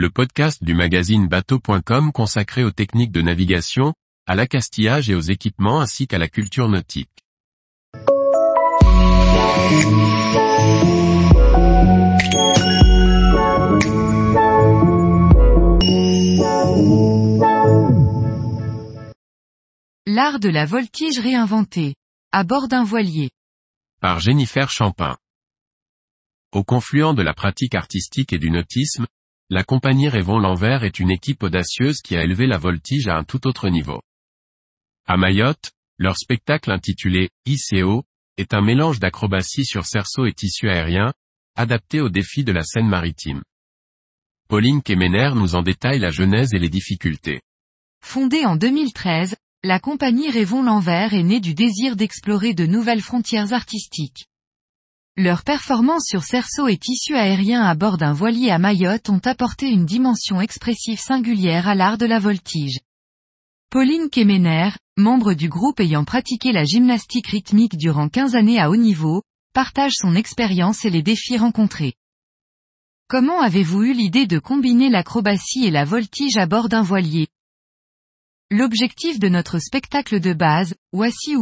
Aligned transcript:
le 0.00 0.08
podcast 0.08 0.64
du 0.64 0.72
magazine 0.72 1.28
bateau.com 1.28 2.10
consacré 2.10 2.64
aux 2.64 2.70
techniques 2.70 3.12
de 3.12 3.20
navigation, 3.20 3.92
à 4.26 4.34
l'accastillage 4.34 5.10
et 5.10 5.14
aux 5.14 5.20
équipements 5.20 5.78
ainsi 5.78 6.06
qu'à 6.06 6.16
la 6.16 6.26
culture 6.26 6.70
nautique. 6.70 7.10
L'art 20.06 20.40
de 20.40 20.48
la 20.48 20.64
voltige 20.64 21.18
réinventé. 21.18 21.94
À 22.32 22.42
bord 22.44 22.68
d'un 22.68 22.84
voilier. 22.84 23.28
Par 24.00 24.18
Jennifer 24.18 24.70
Champin. 24.70 25.18
Au 26.52 26.64
confluent 26.64 27.12
de 27.14 27.20
la 27.20 27.34
pratique 27.34 27.74
artistique 27.74 28.32
et 28.32 28.38
du 28.38 28.50
nautisme, 28.50 29.06
la 29.52 29.64
compagnie 29.64 30.08
Révon 30.08 30.38
l'Envers 30.38 30.84
est 30.84 31.00
une 31.00 31.10
équipe 31.10 31.42
audacieuse 31.42 32.02
qui 32.02 32.16
a 32.16 32.22
élevé 32.22 32.46
la 32.46 32.56
voltige 32.56 33.08
à 33.08 33.16
un 33.16 33.24
tout 33.24 33.48
autre 33.48 33.68
niveau. 33.68 34.00
À 35.08 35.16
Mayotte, 35.16 35.72
leur 35.98 36.16
spectacle 36.16 36.70
intitulé 36.70 37.30
ICO 37.46 38.04
est 38.36 38.54
un 38.54 38.60
mélange 38.60 39.00
d'acrobatie 39.00 39.64
sur 39.64 39.86
cerceau 39.86 40.24
et 40.26 40.32
tissu 40.32 40.70
aérien, 40.70 41.12
adapté 41.56 42.00
aux 42.00 42.08
défis 42.08 42.44
de 42.44 42.52
la 42.52 42.62
scène 42.62 42.86
maritime. 42.86 43.42
Pauline 44.48 44.82
Kemener 44.82 45.32
nous 45.34 45.56
en 45.56 45.62
détaille 45.62 45.98
la 45.98 46.10
genèse 46.10 46.54
et 46.54 46.60
les 46.60 46.68
difficultés. 46.68 47.40
Fondée 48.04 48.46
en 48.46 48.54
2013, 48.54 49.34
la 49.64 49.80
compagnie 49.80 50.30
Révon 50.30 50.62
l'Envers 50.62 51.12
est 51.12 51.24
née 51.24 51.40
du 51.40 51.54
désir 51.54 51.96
d'explorer 51.96 52.54
de 52.54 52.66
nouvelles 52.66 53.02
frontières 53.02 53.52
artistiques. 53.52 54.26
Leurs 55.22 55.44
performances 55.44 56.06
sur 56.06 56.22
cerceau 56.22 56.66
et 56.66 56.78
tissu 56.78 57.14
aérien 57.14 57.62
à 57.62 57.74
bord 57.74 57.98
d'un 57.98 58.14
voilier 58.14 58.50
à 58.50 58.58
Mayotte 58.58 59.10
ont 59.10 59.20
apporté 59.26 59.68
une 59.68 59.84
dimension 59.84 60.40
expressive 60.40 60.98
singulière 60.98 61.68
à 61.68 61.74
l'art 61.74 61.98
de 61.98 62.06
la 62.06 62.18
voltige. 62.18 62.78
Pauline 63.68 64.08
Kemener, 64.08 64.70
membre 64.96 65.34
du 65.34 65.50
groupe 65.50 65.78
ayant 65.80 66.04
pratiqué 66.04 66.52
la 66.52 66.64
gymnastique 66.64 67.26
rythmique 67.26 67.76
durant 67.76 68.08
15 68.08 68.34
années 68.34 68.58
à 68.58 68.70
haut 68.70 68.78
niveau, 68.78 69.22
partage 69.52 69.92
son 69.94 70.14
expérience 70.14 70.86
et 70.86 70.90
les 70.90 71.02
défis 71.02 71.36
rencontrés. 71.36 71.92
Comment 73.06 73.42
avez-vous 73.42 73.82
eu 73.82 73.92
l'idée 73.92 74.26
de 74.26 74.38
combiner 74.38 74.88
l'acrobatie 74.88 75.66
et 75.66 75.70
la 75.70 75.84
voltige 75.84 76.38
à 76.38 76.46
bord 76.46 76.70
d'un 76.70 76.82
voilier? 76.82 77.28
L'objectif 78.50 79.18
de 79.18 79.28
notre 79.28 79.58
spectacle 79.58 80.18
de 80.18 80.32
base, 80.32 80.76
Wassi 80.94 81.36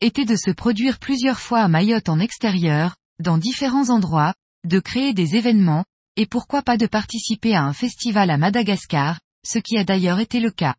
était 0.00 0.24
de 0.24 0.36
se 0.36 0.50
produire 0.50 0.98
plusieurs 0.98 1.38
fois 1.38 1.60
à 1.60 1.68
Mayotte 1.68 2.08
en 2.08 2.18
extérieur, 2.18 2.96
dans 3.20 3.38
différents 3.38 3.90
endroits, 3.90 4.34
de 4.64 4.80
créer 4.80 5.14
des 5.14 5.36
événements, 5.36 5.84
et 6.16 6.26
pourquoi 6.26 6.62
pas 6.62 6.76
de 6.76 6.86
participer 6.86 7.54
à 7.54 7.62
un 7.62 7.72
festival 7.72 8.30
à 8.30 8.36
Madagascar, 8.36 9.20
ce 9.46 9.58
qui 9.58 9.78
a 9.78 9.84
d'ailleurs 9.84 10.20
été 10.20 10.40
le 10.40 10.50
cas. 10.50 10.74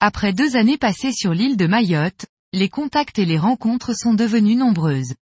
Après 0.00 0.32
deux 0.32 0.56
années 0.56 0.78
passées 0.78 1.12
sur 1.12 1.32
l'île 1.32 1.56
de 1.56 1.66
Mayotte, 1.66 2.26
les 2.52 2.68
contacts 2.68 3.18
et 3.18 3.24
les 3.24 3.38
rencontres 3.38 3.96
sont 3.96 4.14
devenus 4.14 4.56
nombreuses. 4.56 5.14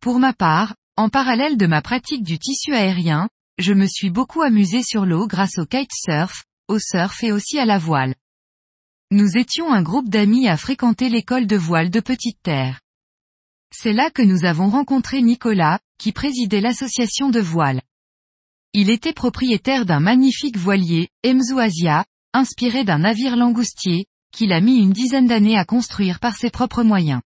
Pour 0.00 0.18
ma 0.18 0.32
part, 0.32 0.74
en 0.96 1.08
parallèle 1.08 1.56
de 1.56 1.66
ma 1.66 1.82
pratique 1.82 2.22
du 2.22 2.38
tissu 2.38 2.74
aérien, 2.74 3.28
je 3.58 3.72
me 3.72 3.86
suis 3.86 4.10
beaucoup 4.10 4.42
amusé 4.42 4.82
sur 4.82 5.04
l'eau 5.04 5.26
grâce 5.26 5.58
au 5.58 5.66
kitesurf, 5.66 6.44
au 6.68 6.78
surf 6.78 7.22
et 7.22 7.32
aussi 7.32 7.58
à 7.58 7.64
la 7.64 7.78
voile. 7.78 8.14
Nous 9.10 9.36
étions 9.36 9.72
un 9.72 9.82
groupe 9.82 10.08
d'amis 10.08 10.48
à 10.48 10.56
fréquenter 10.56 11.08
l'école 11.08 11.46
de 11.46 11.56
voile 11.56 11.90
de 11.90 12.00
Petite 12.00 12.38
Terre. 12.42 12.80
C'est 13.72 13.92
là 13.92 14.10
que 14.10 14.22
nous 14.22 14.44
avons 14.44 14.68
rencontré 14.68 15.22
Nicolas, 15.22 15.78
qui 15.98 16.12
présidait 16.12 16.60
l'association 16.60 17.30
de 17.30 17.40
voile. 17.40 17.82
Il 18.72 18.90
était 18.90 19.12
propriétaire 19.12 19.86
d'un 19.86 20.00
magnifique 20.00 20.56
voilier, 20.56 21.08
Emzu 21.24 21.58
Asia, 21.58 22.04
inspiré 22.32 22.84
d'un 22.84 22.98
navire 22.98 23.36
langoustier, 23.36 24.06
qu'il 24.32 24.52
a 24.52 24.60
mis 24.60 24.78
une 24.78 24.92
dizaine 24.92 25.26
d'années 25.26 25.58
à 25.58 25.64
construire 25.64 26.20
par 26.20 26.36
ses 26.36 26.50
propres 26.50 26.82
moyens. 26.82 27.22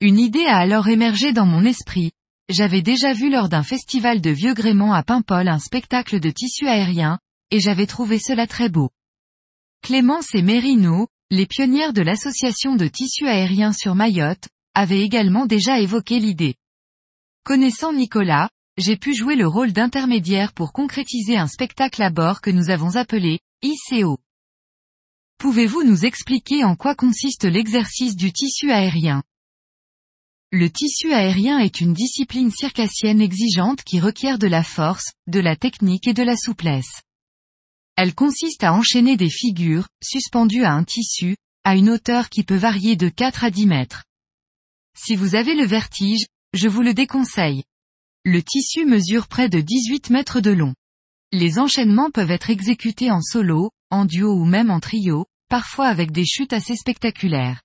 Une 0.00 0.18
idée 0.18 0.46
a 0.46 0.56
alors 0.56 0.88
émergé 0.88 1.32
dans 1.32 1.46
mon 1.46 1.64
esprit. 1.64 2.12
J'avais 2.48 2.82
déjà 2.82 3.12
vu 3.12 3.30
lors 3.30 3.48
d'un 3.48 3.62
festival 3.62 4.20
de 4.20 4.30
vieux 4.30 4.54
gréement 4.54 4.92
à 4.92 5.02
Paimpol 5.02 5.48
un 5.48 5.58
spectacle 5.58 6.20
de 6.20 6.30
tissu 6.30 6.68
aérien, 6.68 7.18
et 7.50 7.60
j'avais 7.60 7.86
trouvé 7.86 8.18
cela 8.18 8.46
très 8.46 8.68
beau. 8.68 8.90
Clémence 9.82 10.34
et 10.34 10.42
Mérino, 10.42 11.08
les 11.30 11.46
pionnières 11.46 11.92
de 11.92 12.02
l'association 12.02 12.76
de 12.76 12.86
tissu 12.86 13.26
aérien 13.26 13.72
sur 13.72 13.94
Mayotte, 13.94 14.48
avaient 14.76 15.00
également 15.00 15.46
déjà 15.46 15.80
évoqué 15.80 16.18
l'idée. 16.18 16.54
Connaissant 17.44 17.94
Nicolas, 17.94 18.50
j'ai 18.76 18.98
pu 18.98 19.14
jouer 19.14 19.34
le 19.34 19.48
rôle 19.48 19.72
d'intermédiaire 19.72 20.52
pour 20.52 20.74
concrétiser 20.74 21.38
un 21.38 21.46
spectacle 21.46 22.02
à 22.02 22.10
bord 22.10 22.42
que 22.42 22.50
nous 22.50 22.68
avons 22.68 22.96
appelé 22.96 23.40
ICO. 23.62 24.18
Pouvez-vous 25.38 25.82
nous 25.82 26.04
expliquer 26.04 26.62
en 26.62 26.76
quoi 26.76 26.94
consiste 26.94 27.44
l'exercice 27.44 28.16
du 28.16 28.32
tissu 28.32 28.70
aérien? 28.70 29.22
Le 30.52 30.68
tissu 30.68 31.10
aérien 31.14 31.58
est 31.58 31.80
une 31.80 31.94
discipline 31.94 32.50
circassienne 32.50 33.22
exigeante 33.22 33.82
qui 33.82 33.98
requiert 33.98 34.38
de 34.38 34.46
la 34.46 34.62
force, 34.62 35.10
de 35.26 35.40
la 35.40 35.56
technique 35.56 36.06
et 36.06 36.14
de 36.14 36.22
la 36.22 36.36
souplesse. 36.36 37.00
Elle 37.96 38.14
consiste 38.14 38.62
à 38.62 38.74
enchaîner 38.74 39.16
des 39.16 39.30
figures, 39.30 39.88
suspendues 40.02 40.64
à 40.64 40.72
un 40.72 40.84
tissu, 40.84 41.34
à 41.64 41.76
une 41.76 41.88
hauteur 41.88 42.28
qui 42.28 42.42
peut 42.42 42.56
varier 42.56 42.94
de 42.94 43.08
4 43.08 43.44
à 43.44 43.50
10 43.50 43.66
mètres. 43.66 44.05
Si 44.98 45.14
vous 45.14 45.34
avez 45.34 45.54
le 45.54 45.66
vertige, 45.66 46.26
je 46.54 46.68
vous 46.68 46.80
le 46.80 46.94
déconseille. 46.94 47.64
Le 48.24 48.42
tissu 48.42 48.86
mesure 48.86 49.28
près 49.28 49.50
de 49.50 49.60
18 49.60 50.08
mètres 50.10 50.40
de 50.40 50.50
long. 50.50 50.74
Les 51.32 51.58
enchaînements 51.58 52.10
peuvent 52.10 52.30
être 52.30 52.48
exécutés 52.48 53.10
en 53.10 53.20
solo, 53.20 53.70
en 53.90 54.06
duo 54.06 54.32
ou 54.32 54.46
même 54.46 54.70
en 54.70 54.80
trio, 54.80 55.26
parfois 55.50 55.86
avec 55.86 56.12
des 56.12 56.24
chutes 56.24 56.54
assez 56.54 56.76
spectaculaires. 56.76 57.62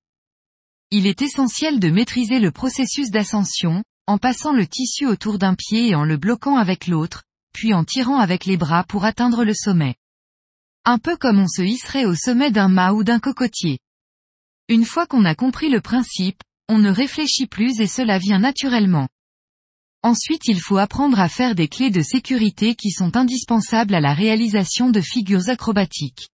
Il 0.92 1.08
est 1.08 1.22
essentiel 1.22 1.80
de 1.80 1.90
maîtriser 1.90 2.40
le 2.40 2.52
processus 2.52 3.12
d'ascension, 3.12 3.82
en 4.08 4.18
passant 4.18 4.52
le 4.52 4.68
tissu 4.68 5.08
autour 5.08 5.40
d'un 5.40 5.56
pied 5.56 5.90
et 5.90 5.96
en 5.96 6.04
le 6.04 6.18
bloquant 6.18 6.58
avec 6.58 6.88
l'autre, 6.88 7.24
puis 7.54 7.74
en 7.74 7.86
tirant 7.86 8.20
avec 8.20 8.46
les 8.46 8.58
bras 8.58 8.84
pour 8.84 9.06
atteindre 9.06 9.46
le 9.46 9.54
sommet. 9.54 9.96
Un 10.84 10.98
peu 10.98 11.16
comme 11.16 11.40
on 11.40 11.48
se 11.48 11.62
hisserait 11.62 12.06
au 12.06 12.14
sommet 12.14 12.52
d'un 12.52 12.68
mât 12.68 12.92
ou 12.92 13.06
d'un 13.06 13.20
cocotier. 13.20 13.80
Une 14.68 14.86
fois 14.86 15.06
qu'on 15.06 15.24
a 15.24 15.34
compris 15.34 15.70
le 15.70 15.80
principe, 15.80 16.44
on 16.72 16.78
ne 16.78 16.90
réfléchit 16.90 17.48
plus 17.48 17.82
et 17.82 17.86
cela 17.86 18.18
vient 18.18 18.40
naturellement. 18.40 19.10
Ensuite 20.04 20.48
il 20.48 20.62
faut 20.62 20.78
apprendre 20.78 21.20
à 21.20 21.28
faire 21.28 21.54
des 21.54 21.68
clés 21.68 21.92
de 21.92 22.02
sécurité 22.02 22.76
qui 22.76 22.92
sont 22.92 23.18
indispensables 23.18 23.94
à 23.94 24.00
la 24.00 24.14
réalisation 24.14 24.90
de 24.90 25.02
figures 25.02 25.50
acrobatiques. 25.50 26.30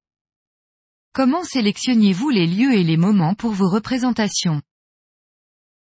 Comment 1.11 1.43
sélectionnez-vous 1.43 2.29
les 2.29 2.45
lieux 2.45 2.73
et 2.73 2.83
les 2.83 2.97
moments 2.97 3.33
pour 3.33 3.49
vos 3.49 3.67
représentations? 3.67 4.61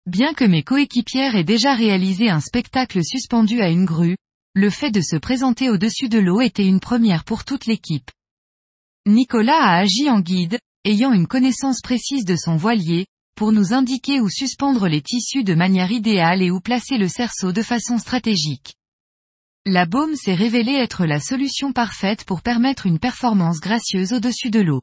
Bien 0.07 0.33
que 0.33 0.43
mes 0.43 0.63
coéquipières 0.63 1.35
aient 1.35 1.43
déjà 1.43 1.75
réalisé 1.75 2.31
un 2.31 2.39
spectacle 2.39 3.05
suspendu 3.05 3.61
à 3.61 3.69
une 3.69 3.85
grue, 3.85 4.17
le 4.55 4.71
fait 4.71 4.89
de 4.89 5.01
se 5.01 5.17
présenter 5.17 5.69
au-dessus 5.69 6.09
de 6.09 6.17
l'eau 6.17 6.41
était 6.41 6.65
une 6.65 6.79
première 6.79 7.25
pour 7.25 7.45
toute 7.45 7.67
l'équipe. 7.67 8.09
Nicolas 9.05 9.61
a 9.61 9.77
agi 9.77 10.09
en 10.09 10.19
guide, 10.19 10.57
ayant 10.83 11.13
une 11.13 11.27
connaissance 11.27 11.81
précise 11.81 12.25
de 12.25 12.35
son 12.35 12.55
voilier, 12.55 13.05
pour 13.37 13.51
nous 13.51 13.71
indiquer 13.71 14.19
où 14.19 14.29
suspendre 14.29 14.87
les 14.87 15.01
tissus 15.01 15.43
de 15.43 15.53
manière 15.53 15.91
idéale 15.91 16.41
et 16.41 16.49
où 16.49 16.59
placer 16.59 16.97
le 16.97 17.07
cerceau 17.07 17.53
de 17.53 17.61
façon 17.61 17.99
stratégique. 17.99 18.73
La 19.65 19.85
baume 19.85 20.15
s'est 20.15 20.33
révélée 20.33 20.73
être 20.73 21.05
la 21.05 21.19
solution 21.19 21.71
parfaite 21.71 22.25
pour 22.25 22.41
permettre 22.41 22.87
une 22.87 22.99
performance 22.99 23.59
gracieuse 23.59 24.11
au-dessus 24.11 24.49
de 24.49 24.59
l'eau. 24.59 24.81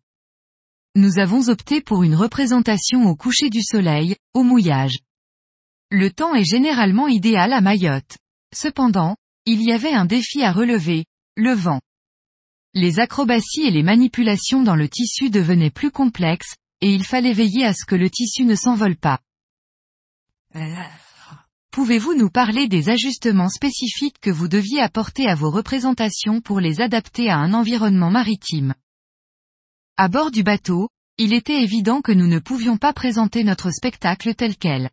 Nous 0.95 1.19
avons 1.19 1.49
opté 1.49 1.81
pour 1.81 2.05
une 2.05 2.15
représentation 2.15 3.03
au 3.09 3.17
coucher 3.17 3.51
du 3.51 3.61
soleil, 3.61 4.15
au 4.35 4.45
mouillage. 4.45 5.01
Le 5.91 6.11
temps 6.11 6.35
est 6.35 6.49
généralement 6.49 7.09
idéal 7.09 7.53
à 7.53 7.61
Mayotte. 7.61 8.17
Cependant, 8.55 9.17
il 9.47 9.63
y 9.63 9.73
avait 9.73 9.93
un 9.93 10.05
défi 10.05 10.43
à 10.43 10.53
relever, 10.53 11.05
le 11.37 11.53
vent 11.53 11.81
les 12.77 12.99
acrobaties 12.99 13.63
et 13.63 13.71
les 13.71 13.85
manipulations 13.85 14.65
dans 14.65 14.75
le 14.75 14.89
tissu 14.89 15.31
devenaient 15.31 15.71
plus 15.71 15.93
complexes, 15.93 16.57
et 16.81 16.93
il 16.93 17.05
fallait 17.05 17.33
veiller 17.33 17.65
à 17.65 17.73
ce 17.73 17.85
que 17.85 17.95
le 17.95 18.11
tissu 18.11 18.45
ne 18.45 18.55
s'envole 18.55 18.97
pas. 18.97 19.21
Pouvez-vous 21.71 22.15
nous 22.15 22.31
parler 22.31 22.69
des 22.69 22.89
ajustements 22.89 23.49
spécifiques 23.49 24.21
que 24.21 24.31
vous 24.31 24.47
deviez 24.47 24.81
apporter 24.81 25.27
à 25.27 25.35
vos 25.35 25.51
représentations 25.51 26.41
pour 26.41 26.61
les 26.61 26.81
adapter 26.81 27.31
à 27.31 27.39
un 27.39 27.53
environnement 27.53 28.11
maritime? 28.11 28.75
À 29.97 30.09
bord 30.09 30.31
du 30.31 30.43
bateau, 30.43 30.89
il 31.19 31.33
était 31.33 31.63
évident 31.63 32.01
que 32.01 32.13
nous 32.13 32.27
ne 32.27 32.39
pouvions 32.39 32.77
pas 32.77 32.93
présenter 32.93 33.45
notre 33.45 33.71
spectacle 33.71 34.35
tel 34.35 34.57
quel. 34.57 34.91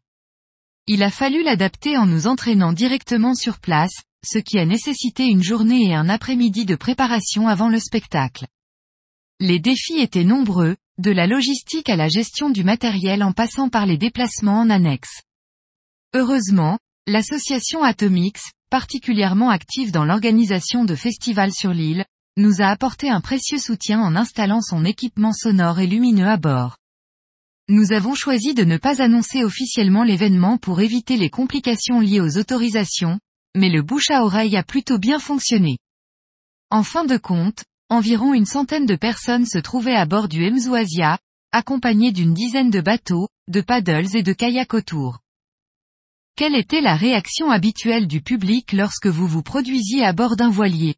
Il 0.88 1.04
a 1.04 1.12
fallu 1.12 1.44
l'adapter 1.44 1.98
en 1.98 2.08
nous 2.08 2.28
entraînant 2.28 2.74
directement 2.74 3.36
sur 3.36 3.60
place, 3.60 3.94
ce 4.24 4.38
qui 4.38 4.60
a 4.60 4.66
nécessité 4.66 5.26
une 5.26 5.44
journée 5.44 5.90
et 5.90 5.96
un 5.96 6.10
après-midi 6.10 6.66
de 6.66 6.76
préparation 6.76 7.48
avant 7.48 7.70
le 7.70 7.80
spectacle. 7.80 8.48
Les 9.40 9.60
défis 9.60 10.00
étaient 10.00 10.24
nombreux, 10.24 10.76
de 11.02 11.12
la 11.12 11.26
logistique 11.26 11.90
à 11.90 11.96
la 11.96 12.08
gestion 12.08 12.52
du 12.52 12.64
matériel 12.64 13.24
en 13.24 13.34
passant 13.34 13.70
par 13.70 13.86
les 13.86 13.98
déplacements 13.98 14.60
en 14.60 14.70
annexe. 14.70 15.24
Heureusement, 16.14 16.78
l'association 17.08 17.84
Atomix, 17.84 18.52
particulièrement 18.70 19.50
active 19.50 19.92
dans 19.92 20.06
l'organisation 20.06 20.86
de 20.86 20.94
festivals 20.94 21.54
sur 21.54 21.74
l'île, 21.74 22.06
nous 22.38 22.62
a 22.62 22.68
apporté 22.68 23.10
un 23.10 23.20
précieux 23.20 23.58
soutien 23.58 24.00
en 24.00 24.16
installant 24.16 24.62
son 24.62 24.86
équipement 24.86 25.34
sonore 25.34 25.80
et 25.80 25.88
lumineux 25.88 26.28
à 26.28 26.38
bord. 26.38 26.78
Nous 27.68 27.94
avons 27.94 28.14
choisi 28.14 28.54
de 28.54 28.64
ne 28.64 28.78
pas 28.78 29.02
annoncer 29.02 29.44
officiellement 29.44 30.04
l'événement 30.04 30.58
pour 30.58 30.82
éviter 30.82 31.18
les 31.18 31.30
complications 31.30 32.00
liées 32.00 32.22
aux 32.22 32.38
autorisations, 32.38 33.20
mais 33.56 33.70
le 33.70 33.82
bouche 33.82 34.12
à 34.12 34.24
oreille 34.24 34.56
a 34.56 34.64
plutôt 34.64 35.00
bien 35.00 35.20
fonctionné. 35.20 35.78
En 36.70 36.84
fin 36.84 37.06
de 37.06 37.18
compte, 37.18 37.64
environ 37.92 38.34
une 38.34 38.46
centaine 38.46 38.86
de 38.86 38.96
personnes 38.96 39.46
se 39.46 39.58
trouvaient 39.58 39.96
à 39.96 40.06
bord 40.06 40.30
du 40.30 40.50
Asia, 40.74 41.20
accompagnées 41.52 42.14
d'une 42.14 42.34
dizaine 42.34 42.70
de 42.70 42.80
bateaux, 42.80 43.28
de 43.50 43.60
paddles 43.60 44.16
et 44.16 44.24
de 44.24 44.32
kayaks 44.32 44.74
autour. 44.74 45.20
Quelle 46.38 46.56
était 46.56 46.80
la 46.80 46.96
réaction 46.96 47.52
habituelle 47.52 48.08
du 48.08 48.22
public 48.22 48.72
lorsque 48.72 49.08
vous 49.08 49.28
vous 49.28 49.44
produisiez 49.44 50.06
à 50.06 50.14
bord 50.14 50.38
d'un 50.38 50.50
voilier? 50.50 50.96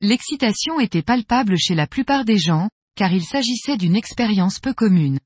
L'excitation 0.00 0.80
était 0.80 1.02
palpable 1.02 1.58
chez 1.58 1.74
la 1.74 1.86
plupart 1.86 2.24
des 2.24 2.38
gens, 2.38 2.70
car 2.94 3.12
il 3.12 3.22
s'agissait 3.22 3.76
d'une 3.76 3.96
expérience 3.96 4.58
peu 4.60 4.72
commune. 4.72 5.20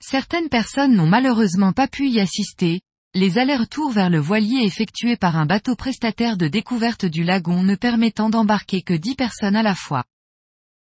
Certaines 0.00 0.48
personnes 0.48 0.94
n'ont 0.94 1.08
malheureusement 1.08 1.72
pas 1.72 1.88
pu 1.88 2.08
y 2.08 2.20
assister, 2.20 2.82
les 3.16 3.38
allers-retours 3.38 3.92
vers 3.92 4.10
le 4.10 4.18
voilier 4.18 4.62
effectués 4.64 5.16
par 5.16 5.38
un 5.38 5.46
bateau 5.46 5.74
prestataire 5.74 6.36
de 6.36 6.48
découverte 6.48 7.06
du 7.06 7.24
lagon 7.24 7.62
ne 7.62 7.74
permettant 7.74 8.28
d'embarquer 8.28 8.82
que 8.82 8.92
dix 8.92 9.14
personnes 9.14 9.56
à 9.56 9.62
la 9.62 9.74
fois. 9.74 10.04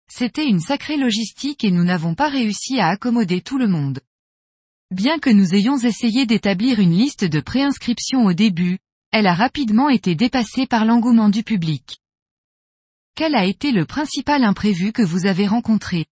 C'était 0.08 0.46
une 0.46 0.60
sacrée 0.60 0.96
logistique 0.96 1.62
et 1.62 1.70
nous 1.70 1.84
n'avons 1.84 2.14
pas 2.14 2.30
réussi 2.30 2.80
à 2.80 2.88
accommoder 2.88 3.42
tout 3.42 3.58
le 3.58 3.68
monde. 3.68 4.00
Bien 4.90 5.18
que 5.18 5.28
nous 5.28 5.54
ayons 5.54 5.76
essayé 5.76 6.24
d'établir 6.24 6.80
une 6.80 6.96
liste 6.96 7.24
de 7.24 7.40
préinscription 7.40 8.24
au 8.24 8.32
début, 8.32 8.78
elle 9.10 9.26
a 9.26 9.34
rapidement 9.34 9.90
été 9.90 10.14
dépassée 10.14 10.66
par 10.66 10.86
l'engouement 10.86 11.28
du 11.28 11.42
public. 11.42 11.98
Quel 13.14 13.34
a 13.34 13.44
été 13.44 13.72
le 13.72 13.84
principal 13.84 14.42
imprévu 14.42 14.92
que 14.92 15.02
vous 15.02 15.26
avez 15.26 15.46
rencontré? 15.46 16.06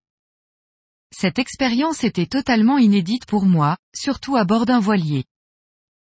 Cette 1.16 1.38
expérience 1.38 2.05
était 2.05 2.26
totalement 2.26 2.76
inédite 2.76 3.25
pour 3.25 3.46
moi, 3.46 3.78
surtout 3.96 4.37
à 4.37 4.44
bord 4.44 4.66
d'un 4.66 4.81
voilier. 4.81 5.25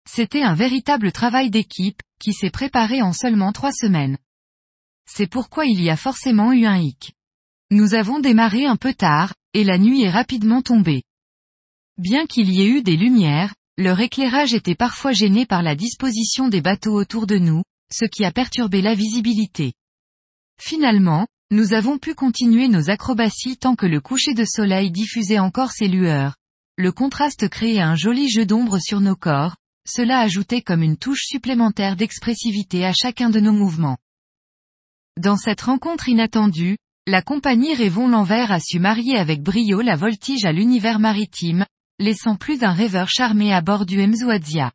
C'était 0.10 0.44
un 0.44 0.56
véritable 0.56 1.12
travail 1.12 1.50
d'équipe, 1.50 2.02
qui 2.20 2.34
s'est 2.34 2.50
préparé 2.50 3.02
en 3.02 3.14
seulement 3.14 3.52
trois 3.52 3.72
semaines. 3.72 4.18
C'est 5.06 5.28
pourquoi 5.28 5.66
il 5.66 5.82
y 5.82 5.90
a 5.90 5.98
forcément 5.98 6.54
eu 6.54 6.66
un 6.66 6.78
hic. 6.78 7.14
Nous 7.70 7.94
avons 7.94 8.20
démarré 8.20 8.66
un 8.66 8.76
peu 8.76 8.94
tard, 8.94 9.34
et 9.54 9.64
la 9.64 9.78
nuit 9.78 10.04
est 10.04 10.10
rapidement 10.10 10.62
tombée. 10.62 11.04
Bien 11.98 12.26
qu'il 12.26 12.52
y 12.52 12.62
ait 12.62 12.68
eu 12.68 12.82
des 12.82 12.98
lumières, 12.98 13.54
leur 13.78 14.00
éclairage 14.00 14.54
était 14.54 14.76
parfois 14.76 15.12
gêné 15.12 15.46
par 15.46 15.64
la 15.64 15.76
disposition 15.76 16.48
des 16.48 16.62
bateaux 16.62 16.94
autour 16.94 17.28
de 17.28 17.38
nous, 17.38 17.64
ce 17.92 18.06
qui 18.06 18.26
a 18.26 18.32
perturbé 18.32 18.82
la 18.82 18.96
visibilité. 18.96 19.74
Finalement, 20.60 21.28
nous 21.50 21.74
avons 21.74 21.98
pu 21.98 22.14
continuer 22.14 22.68
nos 22.68 22.90
acrobaties 22.90 23.58
tant 23.58 23.76
que 23.76 23.86
le 23.86 24.00
coucher 24.00 24.34
de 24.34 24.46
soleil 24.46 24.92
diffusait 24.92 25.40
encore 25.40 25.72
ses 25.72 25.88
lueurs. 25.88 26.36
Le 26.78 26.92
contraste 26.92 27.50
créait 27.50 27.82
un 27.82 27.96
joli 27.96 28.30
jeu 28.30 28.46
d'ombre 28.46 28.80
sur 28.80 29.02
nos 29.02 29.16
corps, 29.16 29.56
cela 29.88 30.20
ajoutait 30.20 30.62
comme 30.62 30.84
une 30.84 30.98
touche 30.98 31.24
supplémentaire 31.26 31.96
d'expressivité 31.96 32.86
à 32.86 32.94
chacun 32.94 33.30
de 33.30 33.40
nos 33.40 33.54
mouvements. 33.54 33.98
Dans 35.18 35.38
cette 35.38 35.62
rencontre 35.62 36.10
inattendue, 36.10 36.78
la 37.08 37.22
compagnie 37.22 37.74
Révon 37.74 38.08
l'Envers 38.08 38.52
a 38.52 38.60
su 38.60 38.80
marier 38.80 39.18
avec 39.18 39.42
brio 39.42 39.82
la 39.82 39.96
voltige 39.96 40.46
à 40.46 40.52
l'univers 40.52 41.00
maritime, 41.00 41.66
laissant 42.00 42.36
plus 42.36 42.58
d'un 42.58 42.74
rêveur 42.74 43.10
charmé 43.10 43.54
à 43.54 43.62
bord 43.62 43.86
du 43.86 43.98
Mzouadzia. 44.06 44.72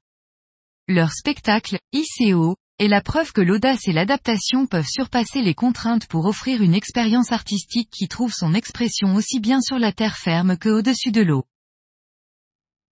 Leur 0.88 1.12
spectacle, 1.12 1.78
ICO, 1.92 2.56
est 2.78 2.88
la 2.88 3.00
preuve 3.00 3.32
que 3.32 3.40
l'audace 3.40 3.88
et 3.88 3.92
l'adaptation 3.92 4.66
peuvent 4.66 4.86
surpasser 4.86 5.40
les 5.40 5.54
contraintes 5.54 6.06
pour 6.06 6.26
offrir 6.26 6.62
une 6.62 6.74
expérience 6.74 7.32
artistique 7.32 7.90
qui 7.90 8.06
trouve 8.06 8.32
son 8.32 8.54
expression 8.54 9.14
aussi 9.14 9.40
bien 9.40 9.60
sur 9.60 9.78
la 9.78 9.92
terre 9.92 10.16
ferme 10.16 10.58
que 10.58 10.68
au-dessus 10.68 11.12
de 11.12 11.22
l'eau. 11.22 11.44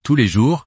Tous 0.02 0.16
les 0.16 0.26
jours, 0.26 0.66